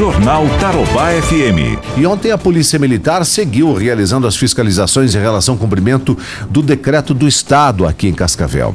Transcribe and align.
Jornal 0.00 0.46
Tarobá 0.58 1.10
FM. 1.10 1.76
E 1.98 2.06
ontem 2.06 2.32
a 2.32 2.38
Polícia 2.38 2.78
Militar 2.78 3.22
seguiu 3.26 3.74
realizando 3.74 4.26
as 4.26 4.34
fiscalizações 4.34 5.14
em 5.14 5.18
relação 5.18 5.56
ao 5.56 5.58
cumprimento 5.60 6.16
do 6.48 6.62
decreto 6.62 7.12
do 7.12 7.28
Estado 7.28 7.86
aqui 7.86 8.08
em 8.08 8.14
Cascavel. 8.14 8.74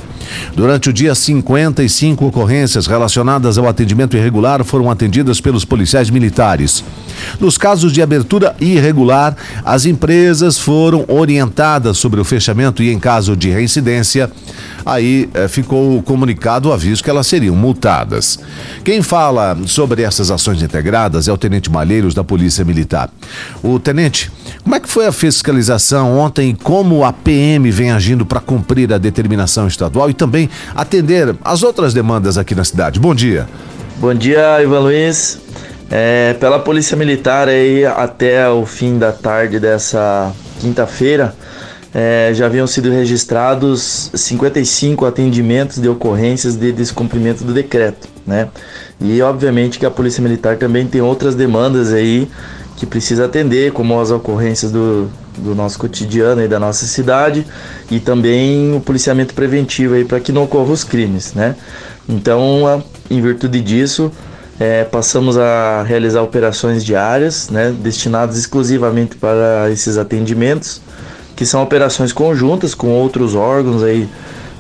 Durante 0.56 0.92
o 0.92 0.94
dia, 0.94 1.16
55 1.16 2.28
ocorrências 2.28 2.86
relacionadas 2.86 3.58
ao 3.58 3.68
atendimento 3.68 4.16
irregular 4.16 4.64
foram 4.64 4.92
atendidas 4.92 5.42
pelos 5.42 5.66
policiais 5.66 6.12
militares. 6.12 6.84
Nos 7.40 7.58
casos 7.58 7.92
de 7.92 8.02
abertura 8.02 8.56
irregular, 8.60 9.36
as 9.64 9.86
empresas 9.86 10.58
foram 10.58 11.06
orientadas 11.08 11.98
sobre 11.98 12.20
o 12.20 12.26
fechamento 12.26 12.82
e, 12.82 12.92
em 12.92 13.00
caso 13.00 13.36
de 13.36 13.50
reincidência, 13.50 14.30
aí 14.86 15.30
eh, 15.34 15.48
ficou 15.48 16.02
comunicado 16.04 16.70
o 16.70 16.74
aviso 16.74 17.04
que 17.04 17.10
elas 17.10 17.28
seriam 17.28 17.56
multadas. 17.56 18.40
Quem 18.84 19.02
fala 19.02 19.58
sobre 19.66 20.04
essas 20.04 20.30
ações 20.30 20.62
integradas 20.62 21.28
é 21.28 21.34
o 21.34 21.38
Tenente 21.38 21.72
Malheiros 21.72 22.14
da 22.14 22.24
Polícia 22.24 22.64
Militar. 22.64 23.10
O 23.64 23.80
Tenente, 23.80 24.32
como 24.64 24.76
é 24.76 24.80
que 24.80 24.90
foi 24.90 25.08
a 25.08 25.12
fiscalização 25.12 26.18
ontem 26.18 26.52
e 26.52 26.54
como 26.54 27.04
a 27.04 27.12
PM 27.12 27.70
vem 27.72 27.92
agindo 27.92 28.26
para 28.26 28.40
cumprir 28.40 28.94
a 28.94 28.98
determinação 28.98 29.68
estadual 29.68 30.10
e 30.10 30.14
também 30.14 30.50
atender 30.76 31.36
as 31.44 31.64
outras 31.64 31.94
demandas 31.94 32.38
aqui 32.38 32.54
na 32.54 32.64
cidade? 32.64 33.00
Bom 33.00 33.16
dia. 33.16 33.48
Bom 33.98 34.14
dia, 34.14 34.62
Ivan 34.62 34.80
Luiz. 34.80 35.45
É, 35.90 36.34
pela 36.40 36.60
Polícia 36.60 36.98
Militar 36.98 37.48
aí 37.48 37.86
até 37.86 38.50
o 38.50 38.66
fim 38.66 38.98
da 38.98 39.12
tarde 39.12 39.60
dessa 39.60 40.34
quinta-feira, 40.60 41.36
é, 41.94 42.32
já 42.34 42.48
haviam 42.48 42.68
sido 42.68 42.90
registrados 42.90 44.12
55 44.14 45.06
atendimentos 45.06 45.82
de 45.82 45.88
ocorrências 45.88 46.56
de 46.58 46.72
descumprimento 46.74 47.44
do 47.44 47.54
decreto, 47.54 48.08
né? 48.28 48.50
E 49.00 49.22
obviamente 49.22 49.80
que 49.80 49.86
a 49.86 49.92
Polícia 49.92 50.22
Militar 50.22 50.58
também 50.58 50.88
tem 50.88 51.02
outras 51.02 51.36
demandas 51.36 51.94
aí 51.94 52.28
que 52.76 52.86
precisa 52.86 53.26
atender, 53.26 53.72
como 53.72 53.98
as 54.00 54.12
ocorrências 54.12 54.72
do, 54.72 55.10
do 55.38 55.56
nosso 55.56 55.80
cotidiano 55.80 56.42
e 56.44 56.48
da 56.48 56.60
nossa 56.60 56.86
cidade 56.86 57.46
e 57.90 58.00
também 58.00 58.76
o 58.76 58.82
policiamento 58.82 59.34
preventivo 59.34 59.94
aí 59.94 60.04
para 60.04 60.20
que 60.20 60.32
não 60.32 60.44
ocorram 60.44 60.74
os 60.74 60.84
crimes, 60.84 61.34
né? 61.34 61.56
Então, 62.10 62.84
em 63.10 63.22
virtude 63.22 63.62
disso, 63.62 64.12
é, 64.60 64.84
passamos 64.86 65.38
a 65.38 65.84
realizar 65.84 66.22
operações 66.22 66.84
diárias, 66.84 67.50
né, 67.50 67.74
destinadas 67.78 68.38
exclusivamente 68.38 69.16
para 69.16 69.70
esses 69.72 69.98
atendimentos, 69.98 70.82
que 71.36 71.46
são 71.46 71.62
operações 71.62 72.14
conjuntas 72.14 72.74
com 72.74 72.88
outros 72.90 73.36
órgãos 73.36 73.84
aí, 73.84 74.08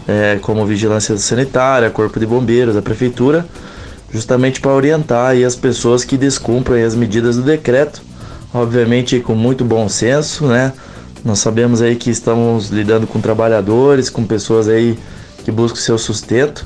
é, 0.07 0.37
como 0.41 0.65
Vigilância 0.65 1.17
Sanitária, 1.17 1.89
Corpo 1.89 2.19
de 2.19 2.25
Bombeiros, 2.25 2.75
a 2.75 2.81
Prefeitura, 2.81 3.45
justamente 4.11 4.59
para 4.59 4.71
orientar 4.71 5.31
aí 5.31 5.43
as 5.43 5.55
pessoas 5.55 6.03
que 6.03 6.17
descumprem 6.17 6.83
as 6.83 6.93
medidas 6.93 7.37
do 7.37 7.41
decreto, 7.41 8.01
obviamente 8.53 9.19
com 9.19 9.33
muito 9.33 9.63
bom 9.63 9.87
senso, 9.89 10.45
né? 10.45 10.73
Nós 11.23 11.39
sabemos 11.39 11.81
aí 11.81 11.95
que 11.95 12.11
estamos 12.11 12.69
lidando 12.69 13.07
com 13.07 13.19
trabalhadores, 13.19 14.09
com 14.11 14.23
pessoas 14.23 14.67
aí 14.67 14.99
que 15.43 15.51
buscam 15.51 15.79
seu 15.79 15.97
sustento 15.97 16.65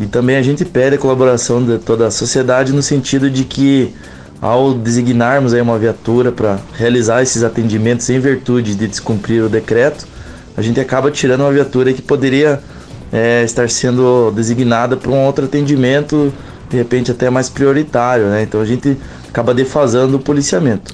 e 0.00 0.06
também 0.06 0.36
a 0.36 0.42
gente 0.42 0.64
pede 0.64 0.96
a 0.96 0.98
colaboração 0.98 1.64
de 1.64 1.78
toda 1.78 2.06
a 2.06 2.10
sociedade 2.10 2.72
no 2.72 2.82
sentido 2.82 3.28
de 3.28 3.44
que 3.44 3.92
ao 4.40 4.72
designarmos 4.72 5.52
aí 5.52 5.60
uma 5.60 5.78
viatura 5.78 6.30
para 6.30 6.58
realizar 6.74 7.22
esses 7.22 7.42
atendimentos 7.42 8.08
em 8.08 8.20
virtude 8.20 8.76
de 8.76 8.86
descumprir 8.86 9.44
o 9.44 9.48
decreto, 9.48 10.06
a 10.56 10.62
gente 10.62 10.78
acaba 10.78 11.10
tirando 11.10 11.40
uma 11.40 11.52
viatura 11.52 11.92
que 11.92 12.00
poderia 12.00 12.60
é, 13.12 13.42
estar 13.42 13.68
sendo 13.68 14.30
designada 14.30 14.96
para 14.96 15.10
um 15.10 15.24
outro 15.24 15.46
atendimento, 15.46 16.32
de 16.70 16.76
repente 16.76 17.10
até 17.10 17.28
mais 17.30 17.48
prioritário, 17.48 18.26
né? 18.26 18.42
Então 18.42 18.60
a 18.60 18.64
gente 18.64 18.96
acaba 19.28 19.52
defasando 19.52 20.16
o 20.16 20.20
policiamento. 20.20 20.92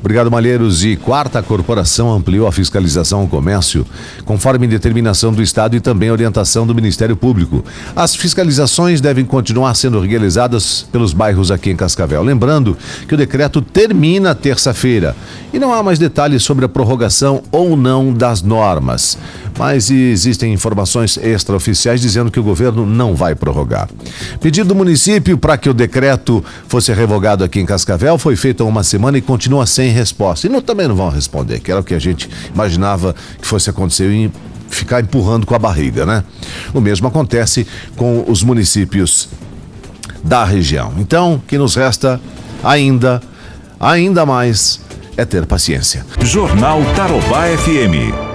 Obrigado, 0.00 0.30
Malheiros. 0.30 0.84
E 0.84 0.96
quarta, 0.96 1.42
corporação 1.42 2.12
ampliou 2.12 2.46
a 2.46 2.52
fiscalização 2.52 3.20
ao 3.20 3.26
comércio, 3.26 3.86
conforme 4.24 4.66
determinação 4.66 5.32
do 5.32 5.42
Estado 5.42 5.76
e 5.76 5.80
também 5.80 6.10
orientação 6.10 6.66
do 6.66 6.74
Ministério 6.74 7.16
Público. 7.16 7.64
As 7.94 8.14
fiscalizações 8.14 9.00
devem 9.00 9.24
continuar 9.24 9.74
sendo 9.74 10.00
realizadas 10.00 10.86
pelos 10.92 11.12
bairros 11.12 11.50
aqui 11.50 11.70
em 11.70 11.76
Cascavel. 11.76 12.22
Lembrando 12.22 12.76
que 13.08 13.14
o 13.14 13.16
decreto 13.16 13.60
termina 13.60 14.34
terça-feira 14.34 15.16
e 15.52 15.58
não 15.58 15.72
há 15.72 15.82
mais 15.82 15.98
detalhes 15.98 16.42
sobre 16.42 16.64
a 16.64 16.68
prorrogação 16.68 17.42
ou 17.50 17.76
não 17.76 18.12
das 18.12 18.42
normas. 18.42 19.18
Mas 19.58 19.90
existem 19.90 20.52
informações 20.52 21.16
extraoficiais 21.16 22.00
dizendo 22.00 22.30
que 22.30 22.38
o 22.38 22.42
governo 22.42 22.84
não 22.84 23.14
vai 23.14 23.34
prorrogar. 23.34 23.88
Pedido 24.40 24.68
do 24.68 24.74
município 24.74 25.38
para 25.38 25.56
que 25.56 25.68
o 25.68 25.74
decreto 25.74 26.44
fosse 26.68 26.92
revogado 26.92 27.42
aqui 27.42 27.58
em 27.58 27.66
Cascavel 27.66 28.18
foi 28.18 28.36
feito 28.36 28.62
há 28.62 28.66
uma 28.66 28.82
semana 28.82 29.18
e 29.18 29.22
continua 29.22 29.66
sem 29.86 29.92
resposta. 29.92 30.46
E 30.46 30.50
não, 30.50 30.60
também 30.60 30.88
não 30.88 30.96
vão 30.96 31.08
responder, 31.08 31.60
que 31.60 31.70
era 31.70 31.80
o 31.80 31.84
que 31.84 31.94
a 31.94 31.98
gente 31.98 32.28
imaginava 32.52 33.14
que 33.40 33.46
fosse 33.46 33.70
acontecer 33.70 34.10
e 34.10 34.30
ficar 34.68 35.00
empurrando 35.00 35.46
com 35.46 35.54
a 35.54 35.58
barriga, 35.58 36.04
né? 36.04 36.24
O 36.74 36.80
mesmo 36.80 37.06
acontece 37.06 37.66
com 37.96 38.24
os 38.26 38.42
municípios 38.42 39.28
da 40.24 40.44
região. 40.44 40.92
Então, 40.98 41.34
o 41.34 41.38
que 41.38 41.56
nos 41.56 41.76
resta 41.76 42.20
ainda, 42.64 43.22
ainda 43.78 44.26
mais, 44.26 44.80
é 45.16 45.24
ter 45.24 45.46
paciência. 45.46 46.04
Jornal 46.20 46.82
Tarobá 46.96 47.44
FM. 47.56 48.25